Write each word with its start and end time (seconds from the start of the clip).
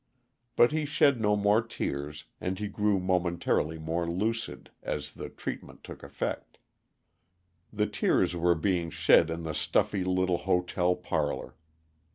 But 0.55 0.71
he 0.71 0.83
shed 0.83 1.21
no 1.21 1.35
more 1.35 1.61
tears, 1.61 2.25
and 2.41 2.57
he 2.57 2.67
grew 2.67 2.99
momentarily 2.99 3.77
more 3.77 4.09
lucid, 4.09 4.71
as 4.81 5.11
the 5.11 5.29
treatment 5.29 5.83
took 5.83 6.01
effect. 6.01 6.57
The 7.71 7.85
tears 7.85 8.35
were 8.35 8.55
being 8.55 8.89
shed 8.89 9.29
in 9.29 9.43
the 9.43 9.53
stuffy 9.53 10.03
little 10.03 10.39
hotel 10.39 10.95
parlor. 10.95 11.53